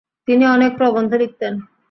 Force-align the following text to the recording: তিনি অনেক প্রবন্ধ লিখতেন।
তিনি 0.27 0.43
অনেক 0.47 0.71
প্রবন্ধ 0.77 1.11
লিখতেন। 1.13 1.53